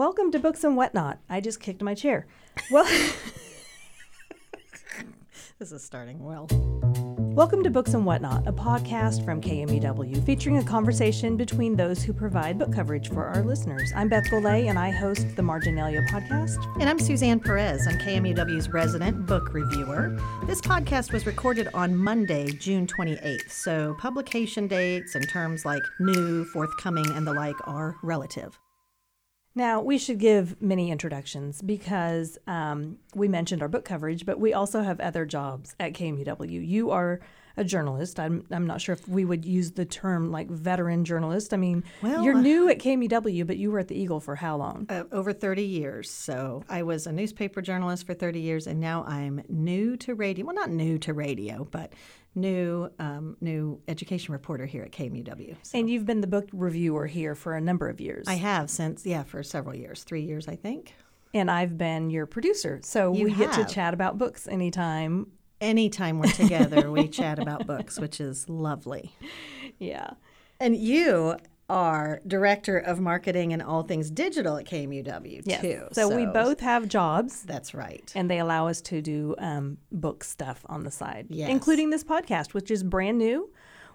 [0.00, 1.18] Welcome to Books and Whatnot.
[1.28, 2.26] I just kicked my chair.
[2.70, 2.86] Well,
[5.58, 6.46] This is starting well.
[7.34, 12.14] welcome to Books and Whatnot, a podcast from KMUW featuring a conversation between those who
[12.14, 13.92] provide book coverage for our listeners.
[13.94, 16.56] I'm Beth Golay, and I host the Marginalia podcast.
[16.80, 17.86] And I'm Suzanne Perez.
[17.86, 20.18] I'm KMUW's resident book reviewer.
[20.46, 26.46] This podcast was recorded on Monday, June 28th, so publication dates and terms like new,
[26.46, 28.58] forthcoming, and the like are relative.
[29.54, 34.52] Now, we should give many introductions because um, we mentioned our book coverage, but we
[34.52, 36.66] also have other jobs at KMUW.
[36.66, 37.20] You are
[37.56, 38.20] a journalist.
[38.20, 41.52] I'm, I'm not sure if we would use the term like veteran journalist.
[41.52, 44.36] I mean, Well, you're uh, new at KMUW, but you were at the Eagle for
[44.36, 44.86] how long?
[44.88, 46.10] Uh, over 30 years.
[46.10, 50.46] So I was a newspaper journalist for 30 years, and now I'm new to radio.
[50.46, 51.92] Well, not new to radio, but
[52.34, 55.56] new um, new education reporter here at KMUW.
[55.62, 58.26] So And you've been the book reviewer here for a number of years.
[58.28, 60.94] I have since, yeah, for several years, three years, I think.
[61.34, 62.80] and I've been your producer.
[62.82, 65.26] So You we get to chat about books anytime.
[65.60, 69.14] Anytime we're together, we chat about books, which is lovely.
[69.78, 70.10] Yeah.
[70.58, 71.36] And you
[71.70, 75.60] are director of marketing and all things digital at KMUW Yes.
[75.60, 75.86] too.
[75.92, 77.42] So, we both have jobs.
[77.44, 78.10] That's right.
[78.16, 81.48] and they allow us to do um, book stuff on the side, Yes.
[81.50, 83.50] including this podcast, which is brand new.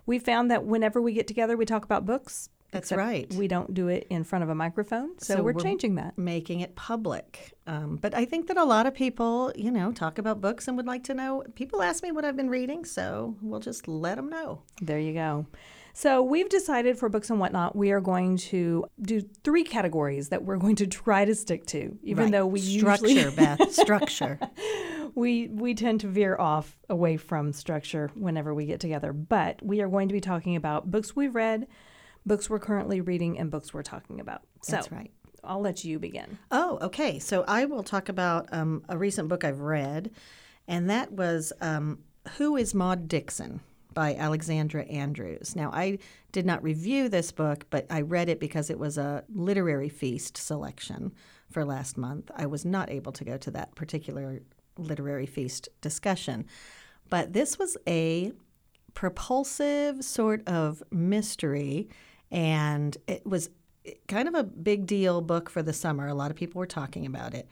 [0.05, 2.49] We found that whenever we get together, we talk about books.
[2.71, 3.31] That's right.
[3.33, 6.17] We don't do it in front of a microphone, so, So we're, we're- changing that.
[6.17, 7.53] Making it public.
[7.67, 10.75] Um, but I think that a lot of people, you know, talk about books and
[10.77, 11.43] would like to know.
[11.55, 14.61] People ask me what I've been reading, so we'll just let them know.
[14.81, 15.45] There you go.
[15.97, 20.43] So we've decided for books and whatnot, we are going to do three categories that
[20.43, 22.31] we're going to try to stick to, even Right.
[22.33, 24.37] though we structure, usually Beth, structure.
[25.15, 29.13] we we tend to veer off away from structure whenever we get together.
[29.13, 31.65] But we are going to be talking about books we've read,
[32.25, 34.41] books we're currently reading, and books we're talking about.
[34.63, 35.11] So That's right.
[35.45, 36.39] I'll let you begin.
[36.51, 37.19] Oh, okay.
[37.19, 40.11] So I will talk about um, a recent book I've read,
[40.67, 41.99] and that was um,
[42.37, 43.61] Who is Maud Dixon
[43.95, 45.55] by Alexandra Andrews.
[45.55, 45.97] Now, I
[46.31, 50.37] did not review this book, but I read it because it was a literary feast
[50.37, 51.13] selection
[51.49, 52.29] for last month.
[52.35, 54.41] I was not able to go to that particular
[54.77, 56.45] literary feast discussion,
[57.09, 58.33] but this was a
[58.93, 61.87] propulsive sort of mystery,
[62.31, 63.49] and it was
[64.07, 66.07] kind of a big deal book for the summer.
[66.07, 67.47] A lot of people were talking about it,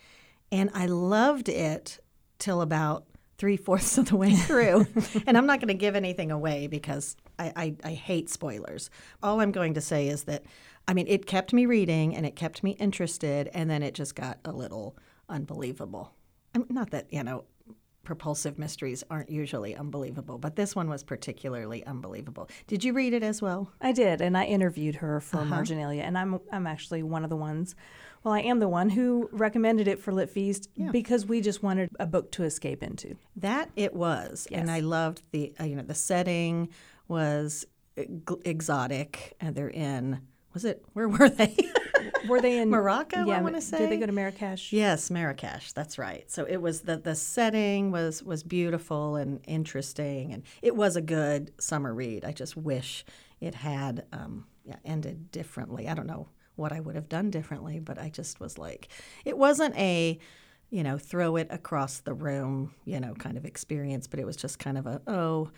[0.51, 1.99] and I loved it
[2.39, 3.05] till about
[3.37, 4.85] three fourths of the way through.
[5.27, 8.89] and I'm not going to give anything away because I, I, I hate spoilers.
[9.21, 10.43] All I'm going to say is that,
[10.87, 14.15] I mean, it kept me reading and it kept me interested, and then it just
[14.15, 14.95] got a little
[15.29, 16.13] unbelievable.
[16.53, 17.45] I mean, not that, you know,
[18.03, 22.49] propulsive mysteries aren't usually unbelievable, but this one was particularly unbelievable.
[22.67, 23.71] Did you read it as well?
[23.79, 25.45] I did, and I interviewed her for Uh-huh.
[25.45, 27.75] Marginalia, and I'm I'm actually one of the ones.
[28.23, 31.89] Well, I am the one who recommended it for Lit Feast because we just wanted
[31.99, 33.17] a book to escape into.
[33.35, 36.69] That it was, and I loved the uh, you know the setting
[37.07, 37.65] was
[37.97, 40.21] ex- exotic, and they're in
[40.53, 41.55] was it where were they?
[42.27, 43.77] Were they in Morocco, I Yeah, wanna say.
[43.79, 44.71] Did they go to Marrakesh?
[44.73, 45.71] yes, Marrakesh.
[45.73, 46.29] That's right.
[46.31, 51.01] So it was the the setting was was beautiful and interesting, and it was a
[51.01, 52.23] good summer read.
[52.25, 53.05] I just wish
[53.41, 55.87] it had um, yeah, ended differently.
[55.89, 58.87] I don't know what I would have done differently, but I just was like,
[59.25, 60.19] it wasn't a
[60.69, 64.35] you know throw it across the room you know kind of experience, but it was
[64.35, 65.51] just kind of a oh,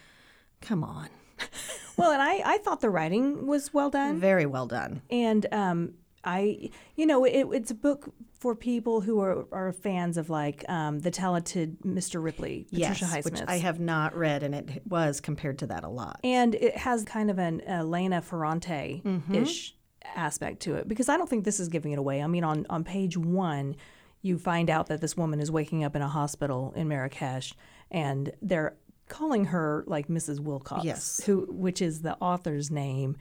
[0.61, 1.09] come on,
[1.97, 4.19] Well, and I I thought the writing was well done.
[4.19, 5.01] very well done.
[5.09, 5.93] and um,
[6.27, 10.65] I, you know, it, it's a book for people who are, are fans of like
[10.67, 12.21] um, the talented Mr.
[12.21, 15.87] Ripley, Patricia yes, which I have not read, and it was compared to that a
[15.87, 16.19] lot.
[16.23, 19.75] and it has kind of an Elena Ferrante ish
[20.15, 22.21] aspect to it because I don't think this is giving it away.
[22.21, 23.75] I mean, on on page one,
[24.21, 27.53] you find out that this woman is waking up in a hospital in Marrakesh,
[27.91, 28.75] and they're
[29.07, 30.39] calling her like Mrs.
[30.39, 31.21] Wilcox, Yes.
[31.25, 33.17] who which is the author's name,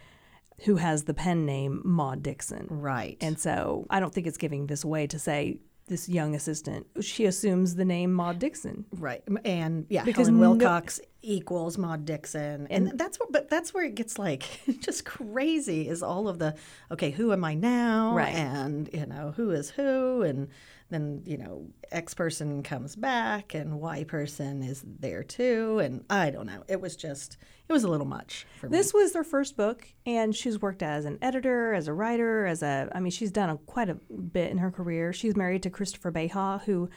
[0.64, 2.66] who has the pen name Maud Dixon.
[2.70, 3.18] Right.
[3.20, 7.26] And so I don't think it's giving this away to say this young assistant, she
[7.26, 8.87] assumes the name Maud Dixon.
[8.92, 13.32] Right, and yeah, Because Helen no- Wilcox equals Maud Dixon, and, that's what.
[13.32, 15.88] But that's where it gets like just crazy.
[15.88, 16.55] Is all of the
[16.91, 17.11] okay?
[17.11, 18.15] Who am I now?
[18.15, 18.35] Right.
[18.35, 20.49] and you know who is who, and
[20.91, 26.31] then you know X person comes back, and Y person is there too, and I
[26.31, 26.65] don't know.
[26.69, 27.37] It was just
[27.69, 28.76] it was a little much for me.
[28.76, 32.62] This was their first book, and she's worked as an editor, as a writer, as
[32.62, 32.91] a.
[32.94, 35.12] I mean, she's done a, quite a bit in her career.
[35.12, 36.91] She's married to Christopher Beha, who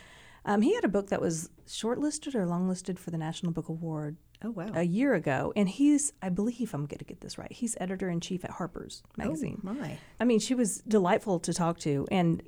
[0.47, 4.17] um, he had a book that was shortlisted or longlisted for the National Book Award
[4.43, 4.69] Oh wow!
[4.73, 7.51] a year ago, and he's, I believe, I'm going to get this right.
[7.51, 9.61] He's editor in chief at Harper's Magazine.
[9.67, 9.97] Oh my!
[10.19, 12.41] I mean, she was delightful to talk to, and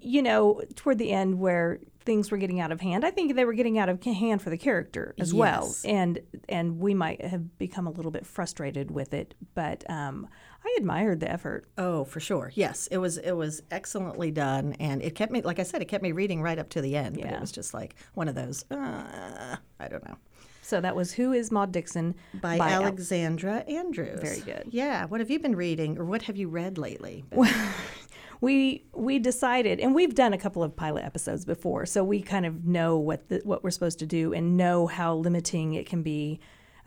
[0.00, 3.44] you know, toward the end where things were getting out of hand, I think they
[3.44, 7.56] were getting out of hand for the character as well, and and we might have
[7.58, 9.34] become a little bit frustrated with it.
[9.54, 10.28] But um,
[10.64, 11.66] I admired the effort.
[11.78, 12.52] Oh, for sure.
[12.54, 15.86] Yes, it was it was excellently done, and it kept me, like I said, it
[15.86, 17.16] kept me reading right up to the end.
[17.16, 17.36] But Yeah.
[17.36, 18.64] it was just like one of those.
[18.70, 20.16] Uh, I don't know.
[20.62, 24.20] So that was Who is Maud Dixon By, Al- Alexandra Andrews.
[24.20, 24.64] Very good.
[24.70, 25.06] Yeah.
[25.06, 27.24] What have you been reading, or what have you read lately?
[28.40, 32.46] we we decided, and we've done a couple of pilot episodes before, so we kind
[32.46, 36.02] of know what the, what we're supposed to do and know how limiting it can
[36.02, 36.38] be.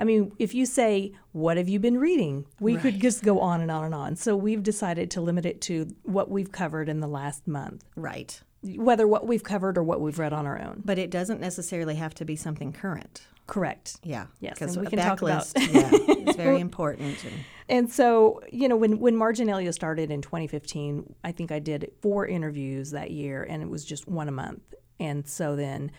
[0.02, 3.62] I mean, if you say, "What have you been reading?" we could just go on
[3.62, 4.16] and on and on.
[4.16, 8.42] So we've decided to limit it to what we've covered in the last month, right.
[8.64, 10.82] whether what we've covered or what we've read on our own.
[10.84, 13.28] But it doesn't necessarily have to be something current.
[13.48, 13.98] Correct.
[14.04, 14.26] Yeah.
[14.40, 17.24] Yes, Because we a can talk about- backlist, yeah, is very important.
[17.24, 17.34] And,
[17.70, 22.26] And so, you know, when when Marginalia started in 2015, I think I did four
[22.26, 24.74] interviews that year, and it was just one a month.
[25.00, 25.92] And so then,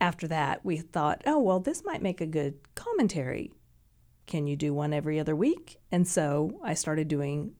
[0.00, 3.52] after that, we thought, oh well, this might make a good commentary.
[4.26, 5.78] Can you do one every other week?
[5.92, 7.52] And so I started doing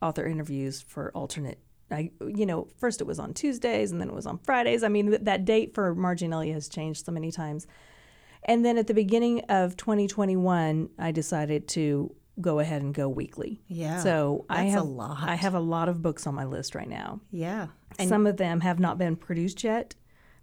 [0.00, 1.58] author interviews for alternate.
[1.90, 4.82] I, you know, first it was on Tuesdays, and then it was on Fridays.
[4.82, 7.66] I mean, th- that date for Marginalia has changed so many times.
[8.42, 13.60] And then at the beginning of 2021, I decided to go ahead and go weekly.
[13.66, 15.28] Yeah, So I that's a have lot.
[15.28, 17.20] I have a lot of books on my list right now.
[17.30, 17.68] yeah.
[17.98, 19.94] And Some of them have not been produced yet,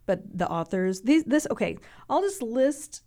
[0.06, 1.78] but the authors these this okay.
[2.10, 3.04] I'll just list.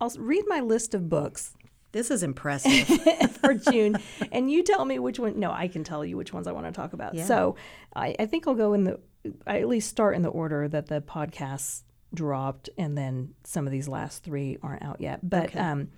[0.00, 1.54] I'll read my list of books
[1.92, 2.86] this is impressive.
[3.40, 3.96] for June,
[4.32, 5.38] and you tell me which one.
[5.38, 7.14] No, I can tell you which ones I want to talk about.
[7.14, 7.24] Yeah.
[7.24, 7.56] So
[7.94, 9.00] I, I think I'll go in the.
[9.46, 11.82] I at least start in the order that the podcasts
[12.12, 15.28] dropped, and then some of these last three aren't out yet.
[15.28, 15.58] But Okay.
[15.58, 15.88] um,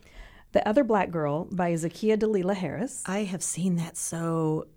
[0.53, 3.03] the other Black Girl by Zakiya Dalila Harris.
[3.07, 4.69] I have seen that so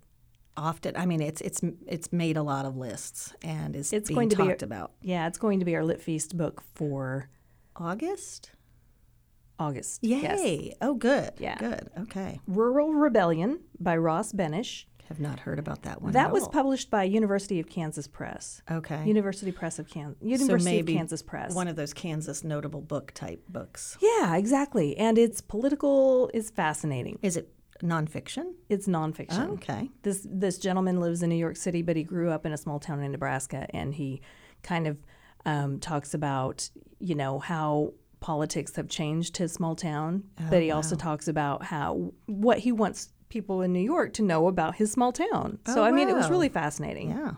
[0.56, 0.96] often.
[0.96, 4.28] I mean, it's it's it's made a lot of lists and is It's being going
[4.30, 4.92] to be talked about.
[5.02, 7.28] Yeah, it's going to be our Lit Feast book for
[7.76, 8.50] August.
[9.58, 10.02] August.
[10.02, 10.20] Yay!
[10.66, 10.76] Yes.
[10.80, 11.30] Oh, good.
[11.38, 11.56] Yeah.
[11.58, 11.88] Good.
[12.00, 12.40] Okay.
[12.48, 14.86] Rural Rebellion by Ross Benes.
[15.08, 16.12] Have not heard about that one.
[16.12, 16.48] That at was all.
[16.48, 18.62] published by University of Kansas Press.
[18.70, 19.04] okay.
[19.06, 20.16] University Press of Kansas.
[20.22, 21.54] University maybe of Kansas Press.
[21.54, 23.98] One of those Kansas notable book type books.
[24.00, 24.96] yeah, exactly.
[24.96, 26.30] And it's political.
[26.32, 27.18] It's fascinating.
[27.22, 28.52] Is it nonfiction?
[28.68, 29.48] It's nonfiction.
[29.50, 29.90] Oh, okay.
[30.02, 32.78] This this gentleman lives in New York City, but he grew up in a small
[32.78, 34.20] town in Nebraska, and he
[34.62, 34.96] kind of
[35.46, 36.68] um, talks about
[36.98, 42.12] you know how politics have changed his small town, but he also talks about how
[42.26, 45.58] what he wants people in New York to know about his small town.
[45.66, 47.10] So Oh, I mean, it was really fascinating.
[47.10, 47.32] Yeah.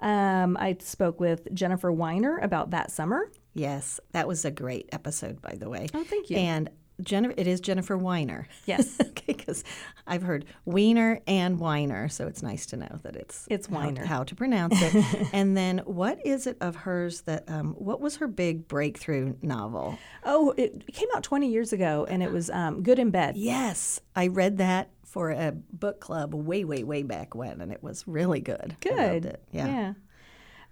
[0.00, 3.30] Um, I spoke with Jennifer Weiner about that summer.
[3.54, 5.88] Yes, that was a great episode, by the way.
[5.94, 6.36] Oh, thank you.
[6.36, 6.70] And
[7.02, 8.48] Jennifer, it is Jennifer Weiner.
[8.66, 8.96] Yes.
[9.00, 9.64] okay, because
[10.06, 14.04] I've heard Weiner and Weiner, so it's nice to know that it's It's how- Weiner.
[14.04, 15.28] How, to pronounce it.
[15.32, 17.44] and then, what is it of hers that?
[17.48, 19.98] Um, what was her big breakthrough novel?
[20.24, 23.36] Oh, it came out 20 years ago, and it was um, Good in Bed.
[23.36, 27.82] Yes, I read that for a book club way, way, way back when, and it
[27.82, 28.76] was really good.
[28.84, 29.24] I loved Good.
[29.24, 29.42] it.
[29.52, 29.94] Yeah.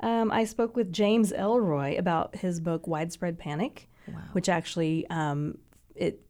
[0.00, 3.88] Um, I spoke with James Ellroy about his book Widespread Panic,
[4.32, 5.56] which actually um,
[5.96, 6.20] it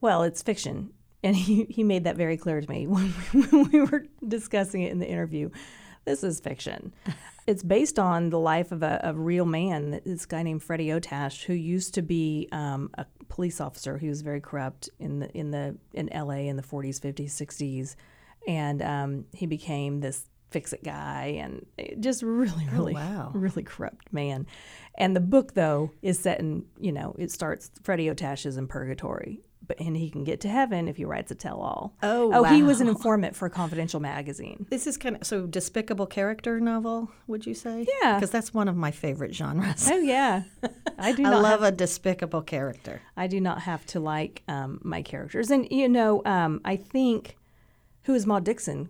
[0.00, 0.90] well, it's fiction,
[1.22, 4.82] and he, he made that very clear to me when we, when we were discussing
[4.82, 5.50] it in the interview.
[6.04, 6.94] This is fiction.
[7.46, 11.44] it's based on the life of a, a real man, this guy named Freddie Otash,
[11.44, 13.98] who used to be um, a police officer.
[13.98, 16.48] He was very corrupt in the in the in L.A.
[16.48, 17.96] in the 40s, 50s, 60s,
[18.46, 21.66] and um, he became this fix-it guy, and
[22.00, 23.30] just really, really, wow.
[23.34, 24.46] really corrupt man.
[24.96, 28.66] And the book, though, is set in you know it starts Freddie Otash is in
[28.66, 29.40] purgatory.
[29.66, 31.94] But, and he can get to heaven if he writes a tell-all.
[32.02, 34.64] Oh, oh, he was an informant for a Confidential magazine.
[34.70, 37.86] This is kind of so despicable character novel, would you say?
[38.00, 38.14] Yeah.
[38.14, 39.90] because that's one of my favorite genres.
[39.90, 40.44] Oh yeah,
[40.98, 43.02] I do I love have, a despicable character.
[43.14, 47.36] I do not have to like um, my characters, and you know, um, I think
[48.04, 48.88] who is Maud Dixon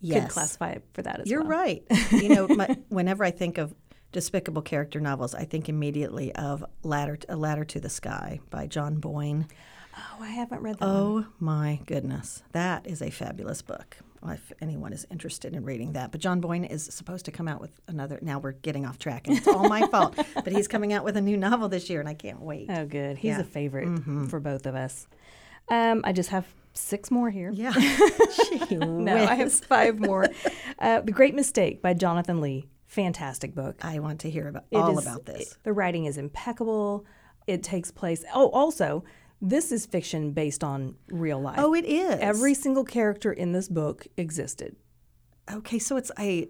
[0.00, 0.32] could Yes.
[0.32, 1.50] classify for that as You're well.
[1.50, 1.82] right.
[2.12, 3.74] You know, my, whenever I think of
[4.12, 9.00] despicable character novels, I think immediately of Ladder, A Ladder to the Sky by John
[9.00, 9.46] Boyne.
[9.96, 10.86] Oh, I haven't read that.
[10.86, 10.96] one.
[10.96, 13.96] Oh my goodness, that is a fabulous book.
[14.26, 17.60] If anyone is interested in reading that, but John Boyne is supposed to come out
[17.60, 18.18] with another.
[18.20, 20.16] Now we're getting off track, and it's all my fault.
[20.34, 22.68] But he's coming out with a new novel this year, and I can't wait.
[22.68, 23.16] Oh, good.
[23.18, 23.34] He's Yeah.
[23.34, 23.40] Mm-hmm.
[23.42, 25.06] a favorite for both of us.
[25.68, 26.46] Um, I just have
[26.78, 27.50] six more here.
[27.52, 27.72] Yeah,
[28.70, 30.26] No, I have five more.
[30.80, 32.68] Uh, the Great Mistake by Jonathan Lee.
[32.86, 33.84] Fantastic book.
[33.84, 35.58] I want to hear about It all is- about this.
[35.64, 37.04] the writing is impeccable.
[37.48, 38.24] It takes place.
[38.32, 39.02] Oh, also,
[39.42, 41.56] this is fiction based on real life.
[41.58, 44.76] Oh, it is Every single character in this book existed.
[45.52, 46.48] Okay, so it's a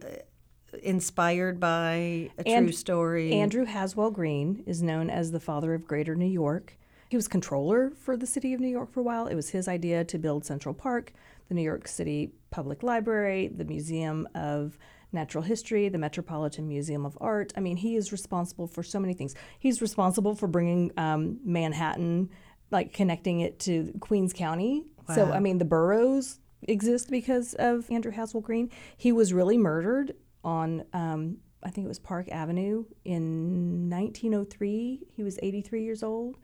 [0.83, 3.33] inspired by a And- true story.
[3.33, 6.78] Andrew Haswell Green is known as the father of Greater New York.
[7.09, 9.27] He was controller for the city of New York for a while.
[9.27, 11.13] It was his idea to build Central Park,
[11.49, 14.79] the New York City Public Library, the Museum of
[15.11, 17.53] Natural History, the Metropolitan Museum of Art.
[17.57, 19.35] I mean, he is responsible for so many things.
[19.59, 22.29] He's responsible for bringing um, Manhattan,
[22.71, 24.85] like connecting it to Queens County.
[25.15, 28.71] So, I mean, the boroughs exist because of Andrew Haswell Green.
[28.99, 35.01] He was really murdered on, um, I think it was Park Avenue in 1903.
[35.17, 36.37] He was 83 years old.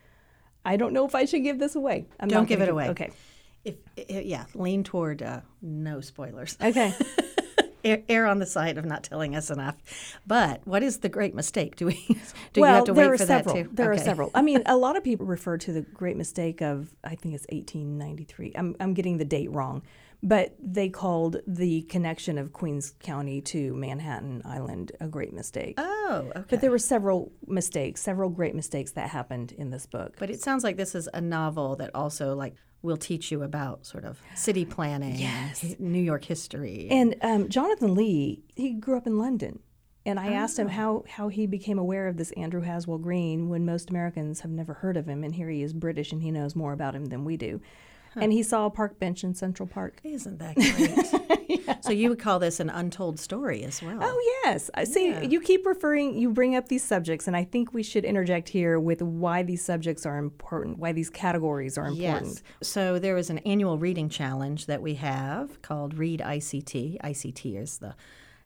[0.65, 2.07] I don't know if I should give this away.
[2.19, 2.89] I'm Don't not give it away.
[2.91, 3.11] Okay.
[3.65, 6.57] if, i yeah, lean toward uh, no spoilers.
[6.63, 6.95] Okay.
[7.85, 9.77] Err, on the side of not telling us enough.
[10.27, 11.77] But what is the great mistake?
[11.77, 11.95] Do we?
[12.53, 13.55] Do well, you have to wait for several.
[13.55, 13.71] that too?
[13.73, 14.31] There are several.
[14.35, 17.47] I mean, a lot of people refer to the great mistake of I think it's
[17.51, 18.53] 1893.
[18.57, 19.83] I'm I'm getting the date wrong,
[20.23, 25.75] but they called the connection of Queens County to Manhattan Island a great mistake.
[25.79, 26.45] Oh, okay.
[26.49, 30.17] But there were several mistakes, several great mistakes that happened in this book.
[30.19, 33.87] But it sounds like this is a novel that also like will teach you about
[33.87, 35.75] sort of city planning, Yes.
[35.79, 36.87] New York history.
[36.91, 39.59] And um, Jonathan Lee, he grew up in London.
[40.07, 40.63] And I asked Oh.
[40.63, 44.51] him how, how he became aware of this Andrew Haswell Green when most Americans have
[44.51, 45.25] never heard of him.
[45.25, 47.63] And here he is British and he knows more about him than we do.
[48.23, 50.01] And he saw a park bench in Central Park.
[50.05, 51.31] Isn't that great?
[51.81, 53.99] So you would call this an untold story as well.
[54.01, 54.71] Oh, yes.
[54.75, 58.07] I See, you keep referring, you bring up these subjects, and I think we should
[58.07, 62.43] interject here with why these subjects are important, why these categories are important.
[62.61, 62.69] Yes.
[62.69, 67.01] So there is an annual reading challenge that we have called Read ICT.
[67.03, 67.95] ICT is the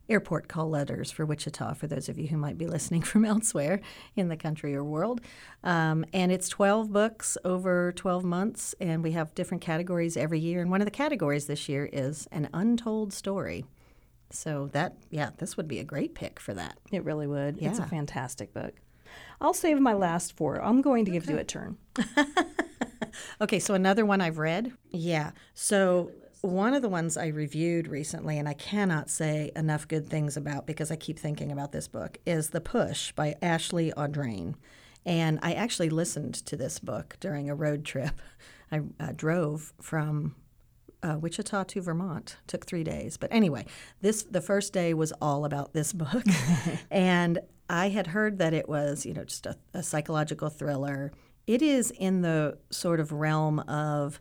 [0.09, 3.81] airport call letters for Wichita, for those of you who might be listening from elsewhere
[4.17, 5.21] in the country or world.
[5.63, 10.61] Um, and it's 12 books over 12 months, and we have different categories every year.
[10.61, 13.65] And one of the categories this year is an untold story.
[14.31, 16.79] So that, yeah, this would be a great pick for that.
[16.93, 17.59] It really would.
[17.63, 18.75] It's a fantastic book.
[19.41, 20.63] I'll save my last four.
[20.63, 21.79] I'm going to give you a turn.
[23.41, 24.73] Okay, so another one I've read.
[24.91, 25.33] Yeah.
[25.55, 26.11] So
[26.41, 30.67] one of the ones I reviewed recently, and I cannot say enough good things about
[30.67, 34.55] because I keep thinking about this book, is The Push by Ashley Audrain.
[35.05, 38.21] And I actually listened to this book during a road trip.
[38.73, 40.37] I uh, drove from
[41.03, 42.37] uh, Wichita to Vermont.
[42.47, 43.65] Took three days, but anyway,
[44.01, 46.25] this the first day was all about this book,
[46.91, 47.39] and
[47.71, 51.13] I had heard that it was you know just a, a psychological thriller.
[51.47, 54.21] It is in the sort of realm of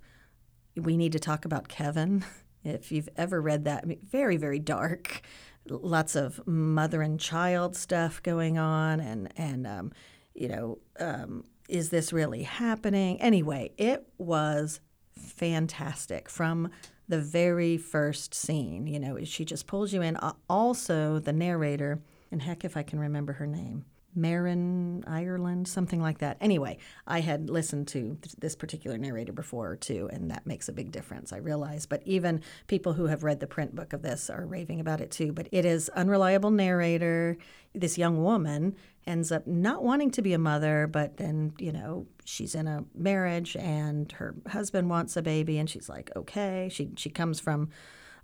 [0.77, 2.25] we need to talk about Kevin.
[2.63, 5.21] If you've ever read that, I mean, very very dark,
[5.69, 9.93] lots of mother and child stuff going on, and and um,
[10.33, 13.21] you know, um, is this really happening?
[13.21, 14.81] Anyway, it was
[15.15, 16.69] fantastic from
[17.07, 18.87] the very first scene.
[18.87, 20.17] You know, she just pulls you in.
[20.49, 23.85] Also, the narrator, and heck, if I can remember her name,
[24.17, 26.37] Marin Ireland, something like that.
[26.41, 30.73] Anyway, I had listened to th- this particular narrator before too, and that makes a
[30.73, 31.85] big difference, I realize.
[31.85, 35.11] But even people who have read the print book of this are raving about it
[35.11, 35.31] too.
[35.31, 37.37] But it is unreliable narrator.
[37.75, 42.07] This young woman ends up not wanting to be a mother, but then, you know,
[42.25, 46.69] she's in a marriage and her husband wants a baby, and she's like, okay.
[46.71, 47.69] She, she comes from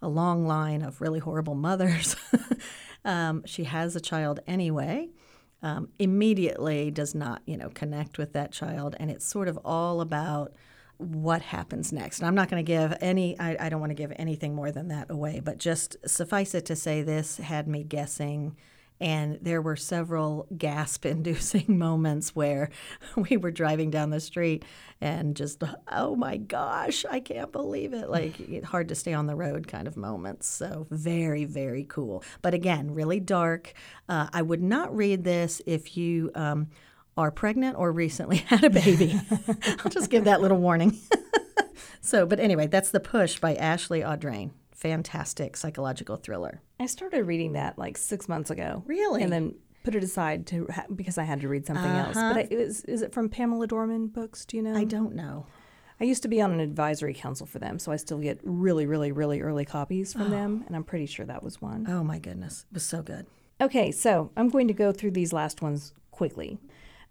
[0.02, 2.16] a long line of really horrible mothers.
[3.06, 5.10] um, she has a child anyway
[5.64, 10.02] um, immediately does not, you know, connect with that child, and it's sort of all
[10.02, 10.54] about
[10.98, 12.20] what happens next.
[12.20, 14.72] And I'm not going to give any, I, I don't want to give anything more
[14.72, 18.56] than that away, but just suffice it to say this had me guessing.
[19.04, 22.70] And there were several gasp inducing moments where
[23.18, 24.64] we were driving down the street
[25.02, 28.10] and just, oh my gosh, I can't believe it.
[28.10, 30.48] Like, hard to stay on the road kind of moments.
[30.48, 32.24] So, very, very cool.
[32.42, 33.74] But again, really dark.
[34.08, 36.68] Uh, I would not read this if you um,
[37.18, 39.20] are pregnant or recently had a baby.
[39.84, 40.98] I'll just give that little warning.
[42.00, 44.52] so, but anyway, that's The Push by Ashley Audrain.
[44.76, 46.62] Fantastic psychological thriller.
[46.80, 48.84] I started reading that like six months ago.
[48.86, 49.24] Really?
[49.24, 52.18] And then put it aside to ha- because I had to read something else.
[52.18, 52.34] Uh-huh.
[52.34, 54.46] But I, is, is it from Pamela Dorman Books?
[54.46, 54.76] Do you know?
[54.76, 55.46] I don't know.
[56.00, 58.86] I used to be on an advisory council for them, so I still get really,
[58.86, 61.86] really, really early copies from them, and I'm pretty sure that was one.
[61.88, 62.66] Oh my goodness.
[62.72, 63.28] It was so good.
[63.62, 66.58] Okay, so I'm going to go through these last ones quickly.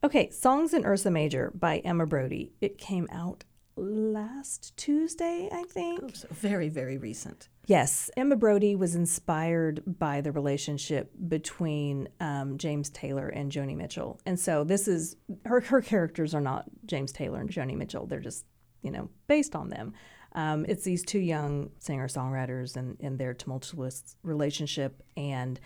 [0.04, 2.52] Okay, Songs in Ursa Major by Emma Brodie.
[2.60, 3.44] It came out
[3.76, 6.16] last Tuesday, I think.
[6.16, 7.48] So very, very recent.
[7.66, 14.20] Yes, Emma Brodie was inspired by the relationship between um, James Taylor and Joni Mitchell,
[14.26, 15.60] and so this is her.
[15.60, 18.44] Her characters are not James Taylor and Joni Mitchell; they're just
[18.82, 19.92] you know based on them.
[20.34, 25.60] Um, it's these two young singer songwriters and, and their tumultuous relationship, and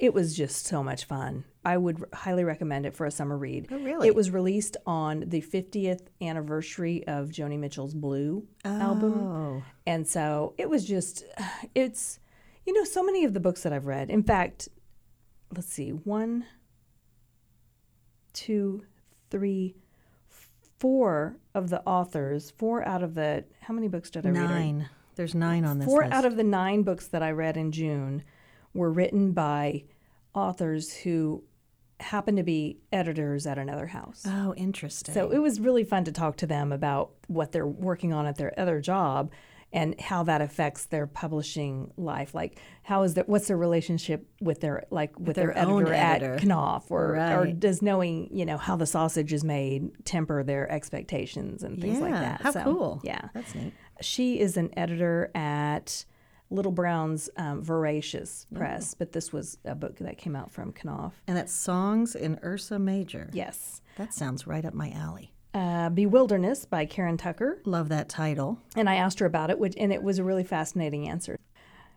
[0.00, 1.44] It was just so much fun.
[1.62, 3.68] I would highly recommend it for a summer read.
[3.70, 4.08] Oh, really?
[4.08, 9.12] It was released on the 50th anniversary of Joni Mitchell's Blue album.
[9.12, 11.24] Oh, And so it was just,
[11.74, 12.18] it's,
[12.64, 14.08] you know, so many of the books that I've read.
[14.08, 14.70] In fact,
[15.54, 16.46] let's see, one,
[18.32, 18.84] two,
[19.30, 19.76] three,
[20.78, 24.48] four of the authors, four out of the, how many books did I read?
[24.48, 24.88] nine.
[25.16, 26.14] There's nine on this Four list.
[26.14, 28.22] out of the nine books that I read in June
[28.74, 29.84] were written by
[30.34, 31.42] authors who
[31.98, 34.24] happened to be editors at another house.
[34.26, 35.12] oh, interesting.
[35.12, 38.36] So it was really fun to talk to them about what they're working on at
[38.36, 39.30] their other job
[39.72, 42.34] and how that affects their publishing life.
[42.34, 46.34] Like how is that what's their relationship with their like with, their, their own editor
[46.34, 46.44] at.
[46.44, 51.62] Knopf or or does knowing, you know, how the sausage is made temper their expectations
[51.62, 52.40] and things like Yeah, that.
[52.40, 53.00] how So, cool.
[53.04, 53.28] Yeah.
[53.34, 53.72] That's neat.
[54.00, 56.04] She is an editor at
[56.50, 58.58] Little Brown's um, Voracious Oh.
[58.58, 61.12] Press, but this was a book that came out from Knopf.
[61.26, 63.30] And that's Songs in Ursa Major.
[63.32, 63.80] Yes.
[63.96, 65.32] That sounds right up my alley.
[65.54, 67.60] Uh, Bewilderness by Karen Tucker.
[67.64, 68.58] Love that title.
[68.76, 71.36] And I asked her about it, which, and it was a really fascinating answer.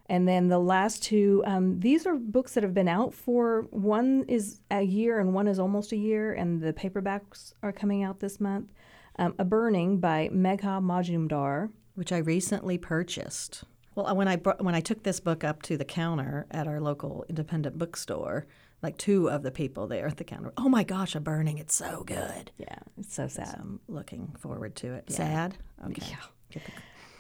[0.08, 4.26] And then the last two, um, these are books that have been out for one
[4.28, 8.20] is a year and one is almost a year, and the paperbacks are coming out
[8.20, 8.74] this month.
[9.18, 11.70] Um, a Burning by Megha Majumdar.
[11.96, 13.64] which I recently purchased.
[13.96, 16.80] Well, when I br- when I took this book up to the counter at our
[16.80, 18.46] local independent bookstore,
[18.82, 21.58] like two of the people there at the counter, oh my gosh, a burning!
[21.58, 22.52] It's so good.
[22.58, 23.48] Yeah, it's so sad.
[23.48, 25.12] So I'm looking forward to it.
[25.12, 25.58] Sad.
[25.86, 26.16] Okay.
[26.52, 26.62] Yeah.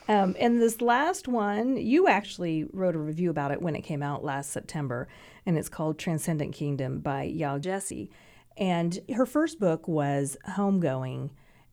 [0.07, 4.03] Um, and this last one, you actually wrote a review about it when it came
[4.03, 5.07] out last September,
[5.45, 8.09] and it's called Transcendent Kingdom by Yaa Gyasi.
[8.57, 11.29] And her first book was Homegoing,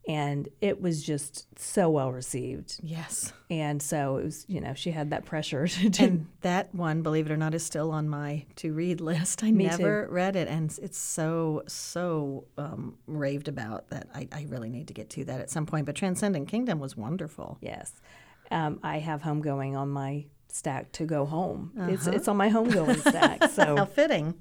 [0.08, 2.80] and it was just so well received.
[2.82, 3.32] Yes.
[3.50, 6.04] And so it was, you know, she had that pressure to do.
[6.04, 9.44] And that one, believe it or not, is still on my to read list.
[9.44, 9.70] I Me too.
[9.78, 14.88] never read it, and it's so so um, raved about that I, I really need
[14.88, 15.86] to get to that at some point.
[15.86, 17.58] But Transcendent Kingdom was wonderful.
[17.60, 17.92] yes,
[18.50, 21.70] um, I have Homegoing on my stack to go home.
[21.88, 22.16] It's Uh-huh.
[22.16, 23.44] it's on my homegoing stack.
[23.50, 24.34] So How fitting.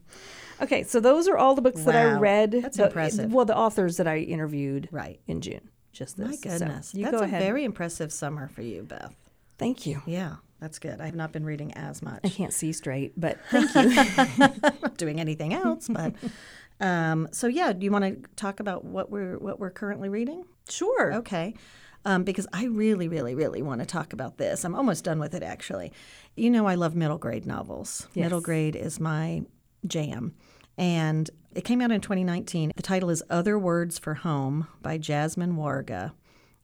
[0.62, 2.20] Okay, so those are all the books that I Wow.
[2.20, 2.52] read.
[2.52, 3.34] That's the- impressive.
[3.34, 5.20] Well, the authors that I interviewed Right.
[5.28, 5.70] in June.
[5.92, 6.28] Just this.
[6.28, 6.94] My So goodness.
[6.94, 7.42] you That's go a ahead.
[7.42, 9.16] very impressive summer for you, Beth.
[9.58, 10.02] Thank you.
[10.06, 11.02] Yeah, that's good.
[11.02, 12.22] I have not been reading as much.
[12.24, 14.38] I can't see straight, but thank you.
[14.38, 16.14] not doing anything else, but
[16.80, 17.74] um, so yeah.
[17.74, 20.46] Do you want to talk about what we're what we're currently reading?
[20.70, 21.14] sure.
[21.16, 21.56] Okay.
[22.06, 24.64] Um, because I really, really, really want to talk about this.
[24.64, 25.92] I'm almost done with it, actually.
[26.38, 28.08] You know, I love middle grade novels.
[28.16, 29.42] Middle grade is my
[29.86, 30.34] jam.
[30.80, 32.72] And it came out in 2019.
[32.74, 36.14] The title is Other Words for Home by Jasmine Warga.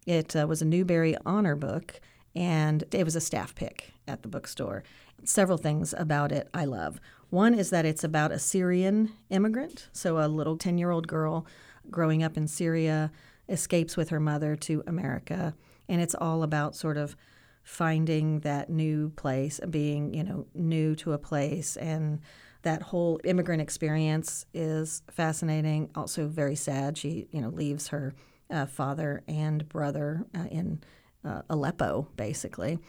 [0.08, 2.00] It uh, was a Newbery Honor book,
[2.34, 4.84] and it was a staff pick at the bookstore.
[5.26, 7.02] Several things about it I love.
[7.30, 11.46] One is that it's about a Syrian immigrant, so a little 10 year old girl
[11.92, 13.12] growing up in Syria
[13.50, 15.56] escapes with her mother to America,
[15.90, 17.18] and it's all about sort of
[17.64, 22.22] finding that new place, being, you know, new to a place and
[22.66, 26.98] that whole immigrant experience is fascinating, also very sad.
[26.98, 28.16] She, you know, leaves her
[28.50, 30.82] uh, father and brother uh, in
[31.24, 32.80] uh, Aleppo, basically.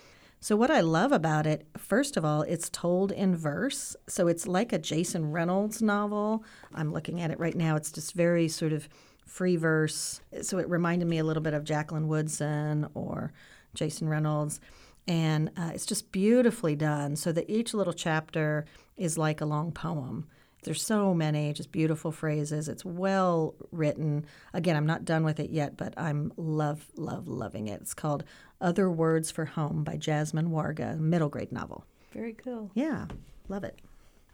[0.40, 3.96] So, what I love about it, first of all, it's told in verse.
[4.08, 6.42] So, it's like a Jason Reynolds novel.
[6.74, 7.76] I'm looking at it right now.
[7.76, 8.88] It's just very sort of
[9.26, 10.22] free verse.
[10.40, 13.34] So, it reminded me a little bit of Jacqueline Woodson or
[13.74, 14.58] Jason Reynolds.
[15.06, 18.64] And uh, it's just beautifully done so that each little chapter
[18.96, 20.26] is like a long poem.
[20.62, 22.68] There's so many just beautiful phrases.
[22.68, 24.26] It's well written.
[24.52, 27.80] Again, I'm not done with it yet, but I'm love, love, loving it.
[27.80, 28.24] It's called
[28.60, 31.84] Other Words for Home by Jasmine Warga, middle grade novel.
[32.12, 32.70] Very cool.
[32.74, 33.06] Yeah,
[33.48, 33.78] love it.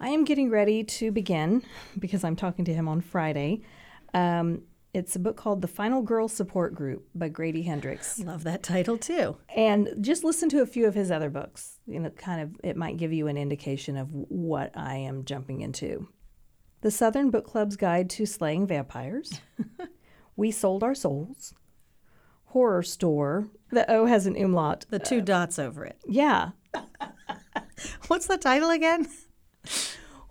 [0.01, 1.63] I am getting ready to begin
[1.99, 3.61] because I'm talking to him on Friday.
[4.15, 4.63] Um,
[4.95, 8.19] it's a book called The Final Girl Support Group by Grady Hendrix.
[8.19, 9.37] Love that title too.
[9.55, 11.79] And just listen to a few of his other books.
[11.87, 15.63] You know, kind of, it might give you an indication of what I am jumping
[15.63, 16.09] into.
[16.83, 19.41] The Southern Book Club's Guide to Slaying Vampires.
[20.37, 21.55] we Sold Our Souls.
[22.53, 23.49] Horrorstör.
[23.71, 24.85] The O has an umlaut.
[24.91, 25.99] The two uh, dots over it.
[26.07, 26.51] Yeah.
[28.09, 29.09] What's the title again?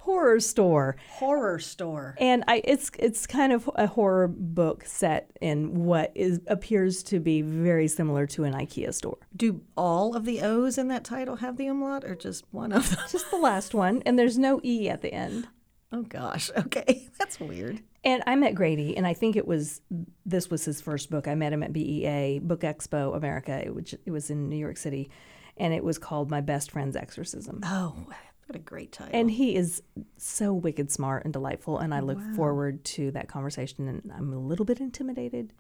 [0.06, 0.96] Horrorstör.
[1.10, 2.16] Horror Store.
[2.20, 7.20] And I, it's it's kind of a horror book set in what is appears to
[7.20, 9.18] be very similar to an IKEA store.
[9.36, 12.90] Do all of the O's in that title have the umlaut or just one of
[12.90, 13.00] them?
[13.10, 15.48] Just the last one, and there's no e at the end.
[15.92, 16.50] Oh gosh.
[16.58, 17.08] Okay.
[17.20, 17.82] That's weird.
[18.04, 19.82] And I met Grady, and I think it was
[20.26, 21.28] this was his first book.
[21.28, 25.12] I met him at BEA Book Expo America, which it was in New York City,
[25.58, 27.60] and it was called My Best Friend's Exorcism.
[27.64, 28.08] Oh,
[28.52, 29.18] What a great title.
[29.18, 29.82] And he is
[30.18, 32.34] so wicked smart and delightful, and I look Wow.
[32.36, 33.88] forward to that conversation.
[33.88, 35.54] And I'm a little bit intimidated,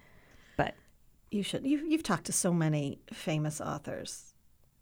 [0.58, 0.75] but
[1.30, 1.65] you should.
[1.65, 4.34] You've, you've talked to so many famous authors.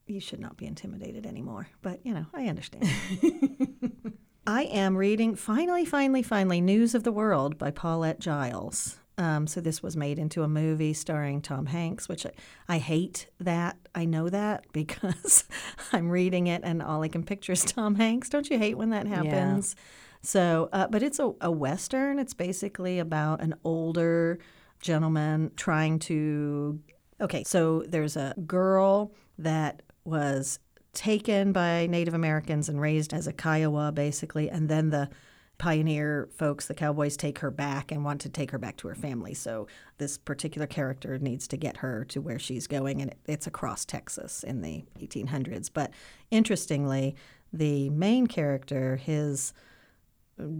[0.07, 1.67] You should not be intimidated anymore.
[1.83, 2.89] But, you know, I understand.
[4.47, 8.98] I am reading, finally, finally, finally, News of the World by Paulette Jiles.
[9.19, 12.31] Um, so this was made into a movie starring Tom Hanks, which I,
[12.69, 13.77] I hate that.
[13.93, 15.43] I know that because
[15.91, 18.29] I'm reading it and all I can picture is Tom Hanks.
[18.29, 19.75] Don't you hate when that happens?
[20.21, 22.17] So, uh, but it's a, a Western.
[22.17, 24.39] It's basically about an older
[24.79, 26.79] gentleman trying to.
[27.19, 30.59] Okay, so there's a girl that was
[30.93, 35.09] taken by Native Americans and raised as a Kiowa, basically, and then the
[35.59, 38.95] pioneer folks, the cowboys, take her back and want to take her back to her
[38.95, 39.35] family.
[39.35, 39.67] So
[39.99, 44.43] this particular character needs to get her to where she's going, and it's across Texas
[44.43, 45.69] in the 1800s.
[45.71, 45.91] But
[46.31, 47.15] interestingly,
[47.53, 49.53] the main character, his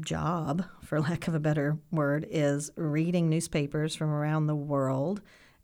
[0.02, 5.22] job, for lack of a better word, is reading newspapers from around the world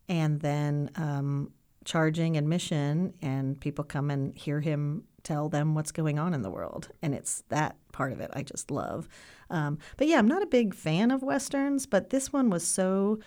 [0.08, 1.50] and then um,
[1.84, 6.50] charging admission, and people come and hear him tell them what's going on in the
[6.50, 6.88] world.
[7.02, 9.08] And it's that part of it I just love.
[9.50, 13.18] Um, but yeah, I'm not a big fan of Westerns, but this one was so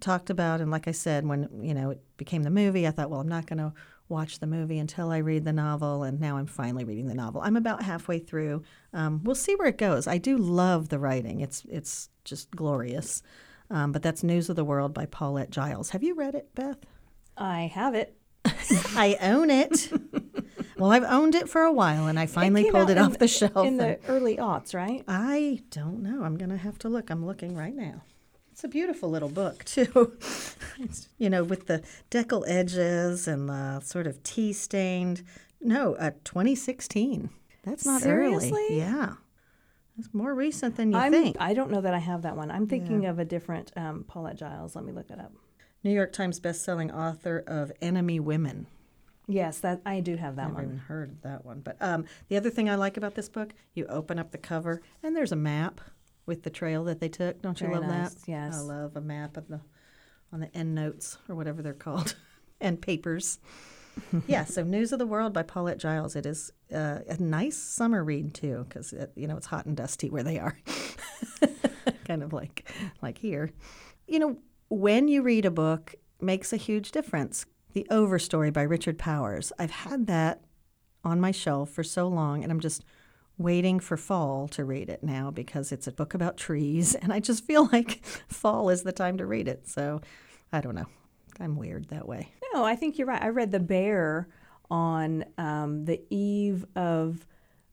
[0.00, 0.60] talked about.
[0.60, 3.28] And like I said, when, you know, it became the movie, I thought, well, I'm
[3.28, 3.72] not going to
[4.08, 7.40] watch the movie until I read the novel, and now I'm finally reading the novel.
[7.42, 8.62] I'm about halfway through.
[8.92, 10.06] Um, we'll see where it goes.
[10.06, 13.22] I do love the writing; it's it's just glorious.
[13.70, 15.90] Um, but that's News of the World by Paulette Jiles.
[15.90, 16.78] Have you read it, Beth?
[17.36, 18.16] I have it.
[18.96, 19.92] I own it.
[20.78, 23.28] well, I've owned it for a while, and I finally came pulled it off the
[23.28, 23.66] shelf.
[23.66, 25.04] in the early aughts, right?
[25.08, 26.22] I don't know.
[26.22, 27.10] I'm going to have to look.
[27.10, 28.02] I'm looking right now.
[28.52, 30.16] It's a beautiful little book, too.
[30.78, 35.22] it's, you know, with the deckle edges and the sort of tea stained.
[35.60, 37.30] No, uh, 2016.
[37.64, 38.50] That's not Seriously?
[38.50, 38.78] early.
[38.78, 39.14] Yeah.
[39.98, 41.36] It's more recent than you I'm, think.
[41.40, 42.50] I don't know that I have that one.
[42.50, 44.76] I'm thinking of a different um, Paulette Jiles.
[44.76, 45.32] Let me look it up.
[45.82, 48.66] New York Times bestselling author of Enemy Women.
[49.28, 50.64] Yes, that I do have that Never one.
[50.64, 51.60] even heard of that one.
[51.60, 54.80] But um, the other thing I like about this book, you open up the cover
[55.02, 55.82] and there's a map
[56.24, 57.42] with the trail that they took.
[57.42, 58.28] Don't you love nice, that?
[58.28, 58.56] yes.
[58.56, 59.60] I love a map of the
[60.32, 62.14] on the end notes or whatever they're called,
[62.60, 63.38] and papers.
[64.26, 64.44] yeah.
[64.44, 66.16] So News of the World by Paulette Jiles.
[66.16, 70.08] It is uh, a nice summer read too, because you know it's hot and dusty
[70.10, 70.58] where they are.
[72.06, 72.70] kind of like
[73.02, 73.50] like here.
[74.06, 74.38] You know,
[74.68, 77.44] when you read a book makes a huge difference.
[77.78, 79.52] The Overstory by Richard Powers.
[79.56, 80.42] I've had that
[81.04, 82.84] on my shelf for so long, and I'm just
[83.36, 87.20] waiting for fall to read it now because it's a book about trees, and I
[87.20, 89.68] just feel like fall is the time to read it.
[89.68, 90.00] So
[90.52, 90.86] I don't know.
[91.38, 92.32] I'm weird that way.
[92.52, 93.22] No, I think you're right.
[93.22, 94.26] I read The Bear
[94.68, 97.24] on um, the eve of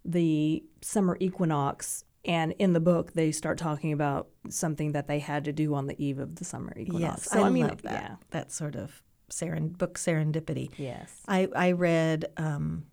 [0.03, 2.05] the summer equinox.
[2.25, 5.87] And in the book, they start talking about something that they had to do on
[5.87, 7.27] the eve of the summer equinox.
[7.33, 7.91] Yes, I, mean, love that.
[7.91, 8.15] Yeah.
[8.29, 10.69] That sort of seren- book serendipity.
[10.77, 11.21] Yes.
[11.27, 12.85] I, I read um,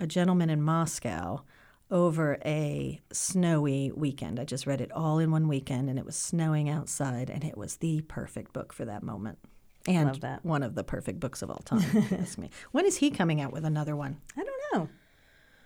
[0.00, 1.42] A Gentleman in Moscow
[1.90, 4.38] over a snowy weekend.
[4.38, 7.56] I just read it all in one weekend, and it was snowing outside, and it
[7.56, 9.38] was the perfect book for that moment.
[9.86, 10.44] And Love that.
[10.44, 11.80] one of the perfect books of all time.
[11.94, 12.50] if you ask me.
[12.72, 14.20] When is he coming out with another one?
[14.36, 14.88] I don't know.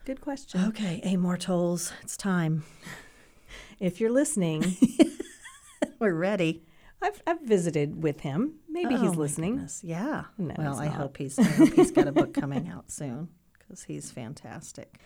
[0.04, 0.64] Good question.
[0.68, 2.62] Okay, Amor Towles, it's time.
[3.80, 4.76] If you're listening,
[5.98, 6.64] We're ready.
[7.00, 8.54] I've, I've visited with him.
[8.72, 9.52] Maybe Oh, he's listening.
[9.54, 10.24] goodness, Yeah.
[10.38, 11.38] No, well, I hope he's.
[11.38, 14.98] I hope he's got a book coming out soon because he's fantastic.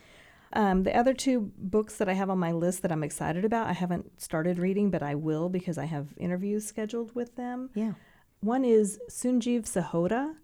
[0.53, 3.67] Um, the other two books that I have on my list that I'm excited about,
[3.67, 7.71] I haven't started reading, but I will because I have interviews scheduled with them.
[7.75, 7.93] Yeah.
[8.41, 10.35] One is Sunjeev Sahota,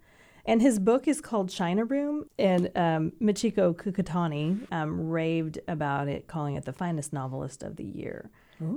[0.44, 2.24] and his book is called China Room.
[2.38, 7.84] And um, Michiko Kakutani um, raved about it, calling it the finest novelist of the
[7.84, 8.28] year.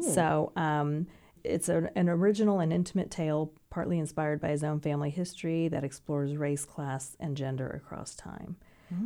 [0.02, 1.08] So um,
[1.46, 5.84] it's an, an original and intimate tale, partly inspired by his own family history that
[5.84, 8.58] explores race, class, and gender across time.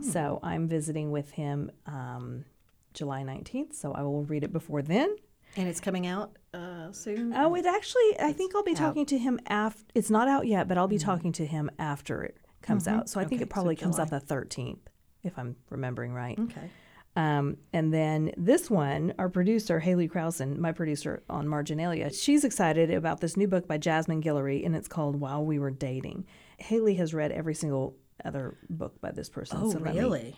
[0.02, 2.46] So I'm visiting with him um,
[2.94, 5.16] July 19th, so I will read it before then.
[5.58, 7.34] And it's coming out uh, soon.
[7.34, 8.78] Oh, it actually, I think I'll be out.
[8.78, 9.82] talking to him after.
[9.96, 13.10] It's not out yet, but I'll be talking to him after it comes out.
[13.10, 14.10] So I think Okay, it so probably comes July.
[14.14, 14.80] out the 13th,
[15.24, 16.38] if I'm remembering right.
[16.38, 16.70] Okay.
[17.16, 22.92] Um, and then this one, our producer, Haley Krausen, my producer on Marginalia, she's excited
[22.92, 26.26] about this new book by Jasmine Guillory, and it's called While We Were Dating.
[26.60, 29.60] Haley has read every single other book by this person.
[29.62, 30.36] Oh, so let me- really?